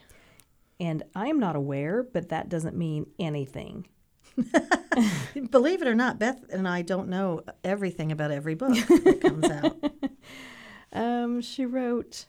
[0.79, 3.87] and I am not aware, but that doesn't mean anything.
[5.51, 9.49] Believe it or not, Beth and I don't know everything about every book that comes
[9.49, 9.75] out.
[10.93, 12.25] Um, she wrote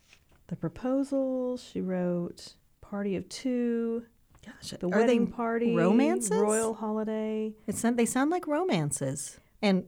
[0.47, 1.57] The Proposal.
[1.57, 4.05] She wrote Party of Two.
[4.45, 6.33] Gosh, The Wedding Party, romances?
[6.33, 9.39] Royal Holiday, It sound, they sound like romances.
[9.61, 9.85] And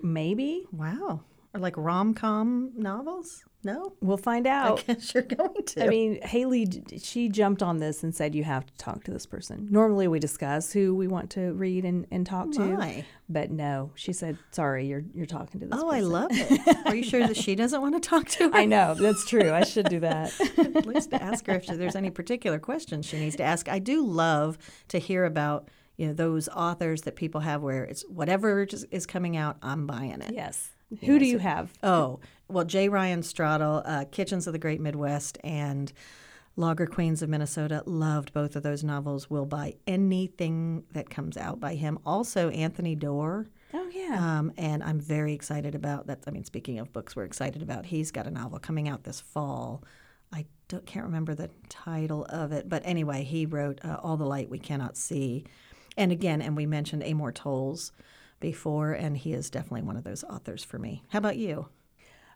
[0.00, 0.66] maybe.
[0.72, 1.22] wow,
[1.56, 3.44] or like rom com novels?
[3.64, 4.84] No, We'll find out.
[4.88, 5.84] I guess you're going to.
[5.84, 6.68] I mean, Haley,
[7.02, 9.66] she jumped on this and said, You have to talk to this person.
[9.72, 12.60] Normally, we discuss who we want to read and, and talk to.
[12.60, 13.04] My.
[13.28, 16.76] But no, she said, Sorry, you're, you're talking to this oh, I love it.
[16.86, 18.54] Are you sure that she doesn't want to talk to her?
[18.54, 19.50] I know, that's true.
[19.50, 20.32] I should do that.
[20.58, 23.68] At least to ask her if there's any particular questions she needs to ask.
[23.68, 28.02] I do love to hear about you know those authors that people have where it's
[28.02, 30.32] whatever is coming out, I'm buying it.
[30.32, 30.70] yes.
[31.00, 31.72] Who do you have?
[31.82, 32.88] Oh, well, J.
[32.88, 35.92] Ryan Stradal, uh, Kitchens of the Great Midwest, and
[36.54, 37.82] Lager Queens of Minnesota.
[37.86, 39.28] Loved both of those novels.
[39.28, 41.98] Will buy anything that comes out by him.
[42.06, 43.46] Also, Anthony Doerr.
[43.74, 44.38] Oh, yeah.
[44.38, 46.20] Um, and I'm very excited about that.
[46.26, 47.86] I mean, speaking of books, we're excited about.
[47.86, 49.82] He's got a novel coming out this fall.
[50.32, 54.26] I don't, can't remember the title of it, but anyway, he wrote uh, "All the
[54.26, 55.44] Light We Cannot See,"
[55.96, 57.92] and again, and we mentioned Amor Towles
[58.40, 61.02] before, and he is definitely one of those authors for me.
[61.08, 61.68] How about you?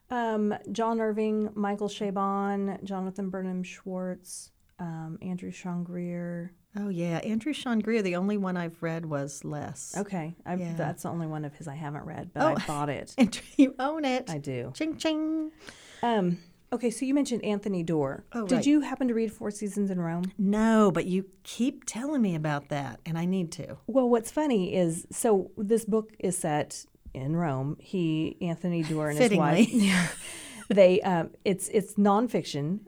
[0.09, 6.51] Um, John Irving, Michael Chabon, Jonathan Burnham Schwartz, um, Andrew Sean Greer.
[6.75, 8.01] Oh yeah, Andrew Sean Greer.
[8.01, 9.93] The only one I've read was Less.
[9.97, 10.73] Okay, Yeah.
[10.77, 12.55] that's the only one of his I haven't read, but Oh.
[12.57, 13.13] I bought it.
[13.17, 14.29] And you own it.
[14.29, 14.71] I do.
[14.75, 15.51] Ching ching.
[16.03, 16.39] Um,
[16.73, 18.23] okay, so you mentioned Anthony Doerr.
[18.33, 18.65] Oh, Did right.
[18.65, 20.31] you happen to read Four Seasons in Rome?
[20.37, 23.77] No, but you keep telling me about that, and I need to.
[23.87, 27.77] Well, what's funny is so this book is set in Rome.
[27.79, 30.45] He, Anthony Doerr, and his wife.
[30.69, 32.79] they, um, it's it's nonfiction.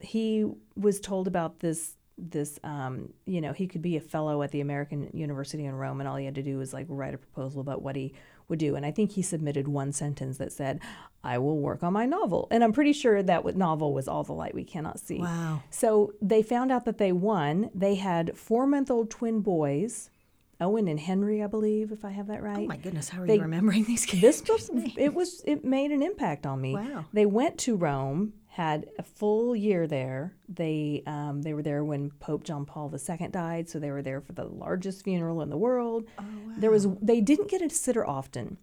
[0.00, 4.50] He was told about this this um, you know he could be a fellow at
[4.50, 7.18] the American University in Rome, and all he had to do was like write a
[7.18, 8.14] proposal about what he
[8.48, 8.74] would do.
[8.76, 10.80] And I think he submitted one sentence that said,
[11.24, 14.24] "I will work on my novel." And I'm pretty sure that what novel was "All
[14.24, 15.62] the Light We Cannot See." Wow.
[15.70, 17.70] So they found out that they won.
[17.74, 20.10] They had four month old twin boys,
[20.60, 22.58] Owen and Henry, I believe, if I have that right.
[22.64, 24.22] Oh my goodness, how are They- you remembering these kids?
[24.22, 24.60] This book,
[24.96, 26.74] it was, it made an impact on me.
[26.74, 27.06] Wow.
[27.12, 30.34] They went to Rome, had a full year there.
[30.46, 34.20] They, um, they were there when Pope John Paul II died, so they were there
[34.20, 36.04] for the largest funeral in the world.
[36.18, 36.24] Oh,
[36.58, 38.58] There was, they didn't get a sitter often,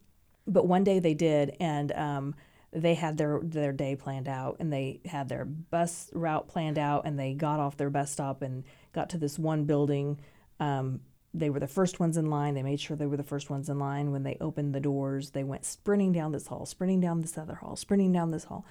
[0.46, 2.36] but one day they did, and um,
[2.72, 7.08] they had their their day planned out, and they had their bus route planned out,
[7.08, 10.20] and they got off their bus stop and got to this one building.
[10.60, 11.00] Um,
[11.34, 12.54] they were the first ones in line.
[12.54, 14.12] They made sure they were the first ones in line.
[14.12, 17.56] When they opened the doors, they went sprinting down this hall, sprinting down this other
[17.56, 18.66] hall, sprinting down this hall.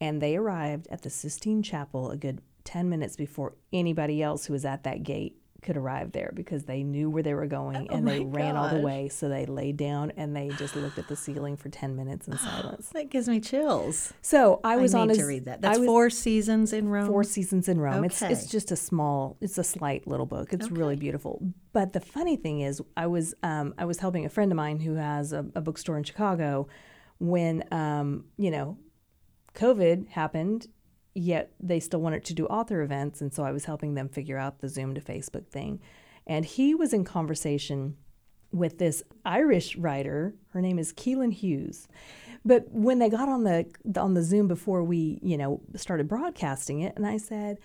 [0.00, 4.52] And they arrived at the Sistine Chapel a good 10 minutes before anybody else who
[4.52, 8.08] was at that gate could arrive there because they knew where they were going and
[8.08, 9.08] they Oh ran all the way.
[9.08, 12.38] So they laid down and they just looked at the ceiling for 10 minutes in
[12.38, 12.88] silence.
[12.94, 14.12] That gives me chills.
[14.22, 15.60] So I was I on need a, to read that.
[15.60, 17.08] That's was- four seasons in Rome.
[17.08, 18.04] Four Seasons in Rome.
[18.04, 20.52] It's it's just a small, it's a slight little book.
[20.52, 21.42] It's really beautiful.
[21.72, 24.80] But the funny thing is, I was um, I was helping a friend of mine
[24.80, 26.68] who has a, a bookstore in Chicago
[27.18, 28.78] when um, you know
[29.54, 30.68] COVID happened.
[31.12, 34.38] Yet they still wanted to do author events, and so I was helping them figure
[34.38, 35.80] out the Zoom to Facebook thing.
[36.24, 37.96] And he was in conversation
[38.52, 40.34] with this Irish writer.
[40.50, 41.88] Her name is Keelan Hughes.
[42.44, 46.80] But when they got on the on the Zoom before we, you know, started broadcasting
[46.80, 47.58] it, and I said,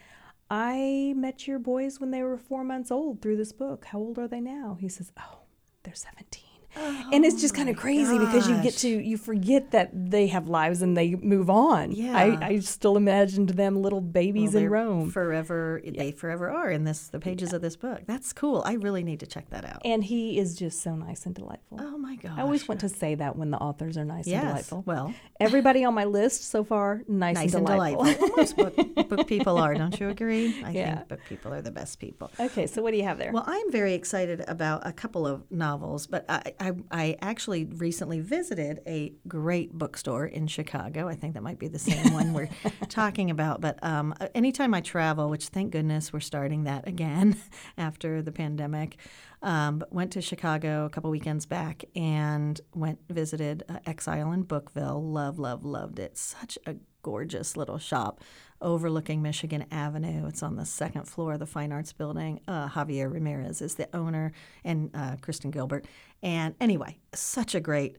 [0.50, 3.86] "I met your boys when they were four months old through this book.
[3.86, 5.44] How old are they now?" He says, "Oh,
[5.84, 9.72] they're 17." And it's just kind of oh crazy because you get to you forget
[9.72, 11.92] that they have lives and they move on.
[11.92, 12.18] Yeah.
[12.18, 15.10] I, I still imagined them little Well, babies in Rome.
[15.12, 18.02] Forever, they forever are in this the pages of this book.
[18.06, 18.62] That's cool.
[18.66, 19.82] I really need to check that out.
[19.86, 21.78] and he is just so nice and delightful.
[21.82, 22.34] oh my gosh.
[22.38, 24.40] I always want to say that when the authors are nice yes.
[24.42, 24.84] and delightful.
[24.86, 28.04] Well, Everybody on my list so far, nice, nice and and delightful.
[28.06, 28.30] delightful.
[28.38, 28.76] Most book,
[29.10, 30.64] book people are, don't you agree?
[30.64, 30.96] I Yeah.
[30.96, 32.32] think book people are the best people.
[32.40, 33.32] okay, so what do you have there?
[33.34, 38.20] Well, I'm very excited about a couple of novels, but I, I, I actually recently
[38.20, 41.08] visited a great bookstore in Chicago.
[41.08, 42.50] I think that might be the same one we're
[42.90, 43.62] talking about.
[43.62, 47.38] But um, anytime I travel, which thank goodness we're starting that again
[47.78, 48.98] after the pandemic,
[49.42, 54.44] um, but went to Chicago a couple weekends back and went visited uh, Exile in
[54.44, 55.02] Bookville.
[55.02, 56.18] Love, love, loved it.
[56.18, 58.20] Such a gorgeous little shop
[58.62, 60.28] overlooking Michigan Avenue.
[60.28, 62.40] It's on the second floor of the Fine Arts Building.
[62.48, 64.32] Uh, Javier Ramirez is the owner,
[64.64, 65.86] and uh, Kristen Gilbert.
[66.24, 67.98] And anyway, such a great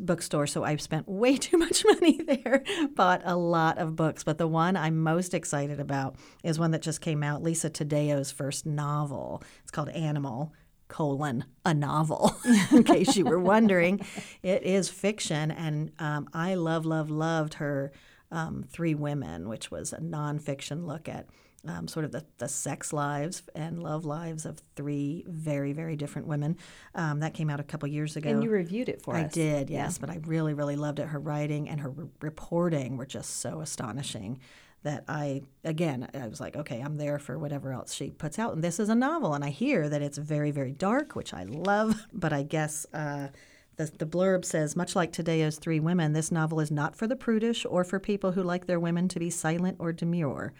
[0.00, 0.46] bookstore.
[0.46, 2.64] So I've spent way too much money there,
[2.94, 4.24] bought a lot of books.
[4.24, 8.30] But the one I'm most excited about is one that just came out, Lisa Taddeo's
[8.30, 9.42] first novel.
[9.62, 10.52] It's called Animal
[10.86, 12.36] colon a novel
[12.70, 13.98] in case you were wondering
[14.42, 17.90] it is fiction and um, i love love loved her
[18.34, 21.26] um, three women which was a nonfiction look at
[21.66, 26.28] um, sort of the, the sex lives and love lives of three very, very different
[26.28, 26.56] women.
[26.94, 28.30] Um, that came out a couple years ago.
[28.30, 29.26] And you reviewed it for I us.
[29.26, 31.08] I did, yes, but I really, really loved it.
[31.08, 34.40] Her writing and her re- reporting were just so astonishing
[34.82, 38.52] that I, again, I was like, okay, I'm there for whatever else she puts out.
[38.52, 41.44] And this is a novel, and I hear that it's very, very dark, which I
[41.44, 42.86] love, but I guess.
[42.92, 43.28] Uh,
[43.76, 47.16] the, the blurb says, much like Taddeo's Three Women, this novel is not for the
[47.16, 50.52] prudish or for people who like their women to be silent or demure.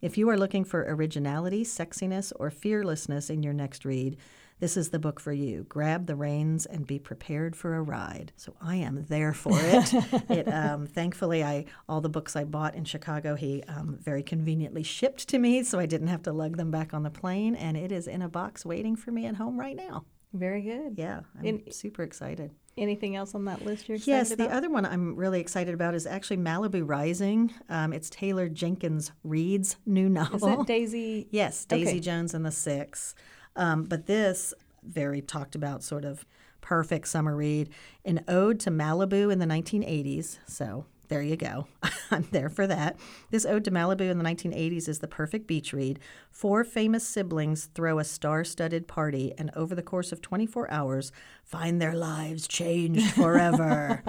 [0.00, 4.16] If you are looking for originality, sexiness, or fearlessness in your next read,
[4.60, 5.64] this is the book for you.
[5.68, 8.32] Grab the reins and be prepared for a ride.
[8.36, 9.92] So I am there for it.
[10.30, 14.82] it um, thankfully, I all the books I bought in Chicago, he um, very conveniently
[14.82, 17.76] shipped to me, so I didn't have to lug them back on the plane, and
[17.76, 20.04] it is in a box waiting for me at home right now.
[20.32, 20.96] Very good.
[20.96, 22.52] Yeah, I'm super excited.
[22.78, 24.48] Anything else on that list you're excited Yes, about?
[24.48, 27.52] the other one I'm really excited about is actually Malibu Rising.
[27.68, 30.36] Um, it's Taylor Jenkins Reid's new novel.
[30.54, 31.28] Is it Daisy?
[31.30, 32.00] Yes, Daisy Okay.
[32.00, 33.14] Jones and the Six.
[33.56, 36.24] Um, but this very talked about sort of
[36.60, 37.68] perfect summer read,
[38.04, 40.38] an ode to Malibu in the 1980s.
[40.46, 41.66] So there you go.
[42.12, 42.96] I'm there for that.
[43.30, 45.98] This ode to Malibu in the 1980s is the perfect beach read.
[46.30, 51.10] Four famous siblings throw a star-studded party, and over the course of 24 hours,
[51.42, 54.04] find their lives changed forever.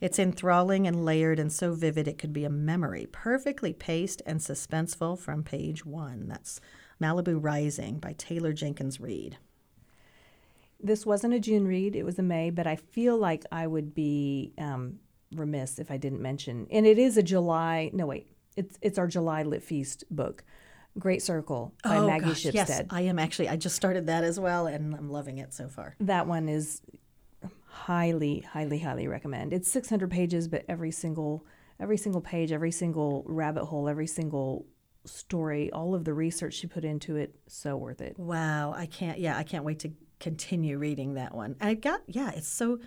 [0.00, 4.40] it's enthralling and layered and so vivid it could be a memory, perfectly paced and
[4.40, 6.28] suspenseful from page one.
[6.28, 6.62] That's
[7.00, 9.36] Malibu Rising by Taylor Jenkins Reid.
[10.80, 13.94] This wasn't a June read, it was a May, but I feel like I would
[13.94, 15.00] be um,
[15.34, 16.66] remiss if I didn't mention.
[16.70, 20.44] And it is a July, no, wait, it's, it's our July Lit Feast book,
[20.98, 22.54] Great Circle by oh, Maggie Oh, gosh, Shipstead.
[22.54, 23.48] Yes, I am actually.
[23.48, 25.96] I just started that as well, and I'm loving it so far.
[26.00, 26.82] That one is
[27.66, 29.52] highly, highly, highly recommend.
[29.52, 31.46] It's 600 pages, but every single,
[31.78, 34.66] every single page, every single rabbit hole, every single
[35.04, 38.18] story, all of the research she put into it, so worth it.
[38.18, 39.18] Wow, I can't.
[39.18, 41.56] Yeah, I can't wait to continue reading that one.
[41.60, 42.02] I got.
[42.06, 42.80] Yeah, it's so.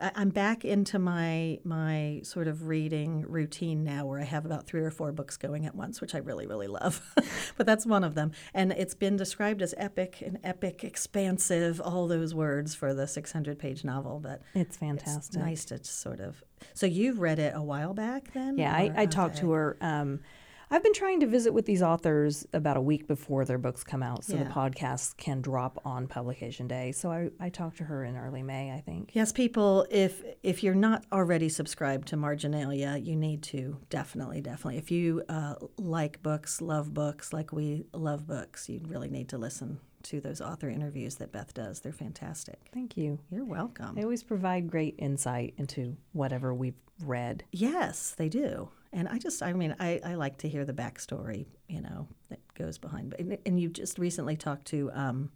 [0.00, 4.82] I'm back into my my sort of reading routine now, where I have about three
[4.82, 7.02] or four books going at once, which I really really love.
[7.56, 12.06] but that's one of them, and it's been described as epic and epic, expansive, all
[12.06, 14.20] those words for the 600 page novel.
[14.20, 15.40] But It's it's fantastic.
[15.40, 16.44] nice to sort of.
[16.74, 18.56] So you've read it a while back, then?
[18.58, 19.76] Yeah, I, I talked to her.
[19.80, 20.20] Um,
[20.70, 24.02] I've been trying to visit with these authors about a week before their books come
[24.02, 24.50] out, so the Yeah.
[24.52, 26.92] podcasts can drop on publication day.
[26.92, 29.12] So I, I talked to her in early May, I think.
[29.14, 34.76] Yes, people, if if you're not already subscribed to Marginalia, you need to definitely, definitely.
[34.78, 39.38] If you uh, like books, love books, like we love books, you really need to
[39.38, 41.80] listen to those author interviews that Beth does.
[41.80, 42.58] They're fantastic.
[42.72, 43.18] Thank you.
[43.30, 43.94] You're welcome.
[43.96, 47.44] They always provide great insight into whatever we've read.
[47.52, 48.68] Yes, they do.
[48.92, 52.40] And I just, I mean, I, I like to hear the backstory, you know, that
[52.54, 53.14] goes behind.
[53.18, 55.30] And, and you just recently talked to um,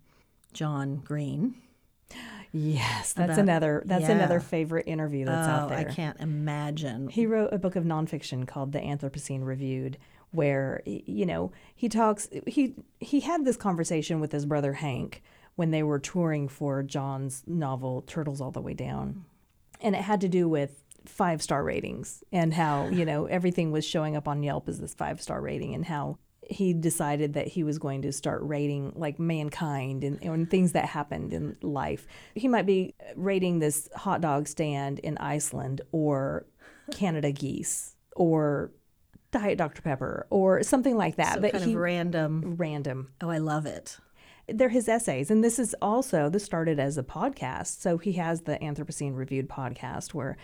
[0.52, 1.54] John Green.
[2.52, 4.10] Yes, that's About- another that's yeah.
[4.12, 5.78] another favorite interview that's out Oh, there.
[5.78, 7.08] I can't imagine.
[7.08, 9.96] He wrote a book of nonfiction called The Anthropocene Reviewed,
[10.32, 12.28] where you know he talks.
[12.46, 15.22] He he had this conversation with his brother Hank
[15.56, 19.24] when they were touring for John's novel Turtles All the Way Down,
[19.80, 23.84] and it had to do with five star ratings and how you know everything was
[23.84, 27.62] showing up on Yelp as this five star rating and how he decided that he
[27.62, 32.06] was going to start rating like mankind and, and things that happened in life.
[32.34, 36.46] He might be rating this hot dog stand in Iceland or
[36.90, 38.72] Canada geese or
[39.30, 39.82] Diet Dr.
[39.82, 41.34] Pepper or something like that.
[41.34, 42.56] so but kind he of random.
[42.56, 43.12] random.
[43.20, 43.98] Oh, I love it.
[44.48, 45.30] They're his essays.
[45.30, 47.80] And this is also this started as a podcast.
[47.80, 50.36] So he has the Anthropocene Reviewed podcast where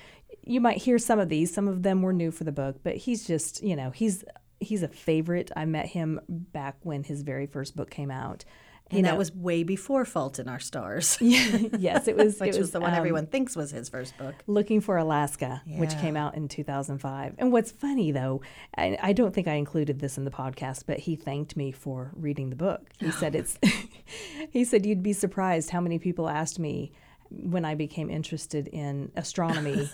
[0.48, 1.52] you might hear some of these.
[1.52, 4.24] Some of them were new for the book, but he's just, you know, he's
[4.60, 5.50] he's a favorite.
[5.56, 8.44] I met him back when his very first book came out.
[8.90, 12.56] You And know, that was way before Fault in Our Stars, yes, it was which
[12.56, 14.34] it was the one um, everyone thinks was his first book.
[14.46, 17.34] Looking for Alaska, which came out in 2005.
[17.36, 18.40] And what's funny though,
[18.78, 22.12] I, I don't think I included this in the podcast, but he thanked me for
[22.16, 22.88] reading the book.
[22.98, 23.58] He said it's
[24.50, 26.90] he said you'd be surprised how many people asked me
[27.30, 29.90] when I became interested in astronomy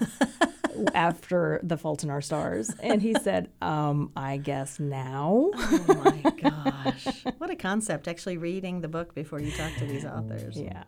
[0.95, 2.71] after The Fault in Our Stars.
[2.83, 5.51] And he said, um, I guess now.
[5.55, 7.25] Oh my gosh.
[7.39, 10.59] What a concept, actually reading the book before you talk to these authors.
[10.59, 10.85] yeah.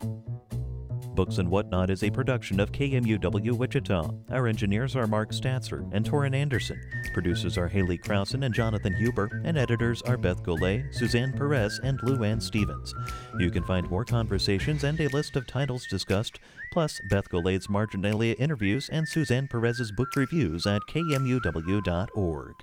[1.16, 4.10] Books and Whatnot is a production of KMUW Wichita.
[4.30, 6.78] Our engineers are Mark Statzer and Torin Anderson.
[7.14, 11.98] Producers are Haley Krausen and Jonathan Huber, and editors are Beth Golay, Suzanne Perez, and
[12.02, 12.94] Lou Ann Stevens.
[13.38, 16.38] You can find more conversations and a list of titles discussed,
[16.70, 22.54] plus Beth Golay's Marginalia interviews and Suzanne Perez's book reviews at kmuw.org.